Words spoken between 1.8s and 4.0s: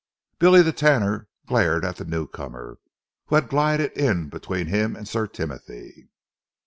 at the newcomer, who had glided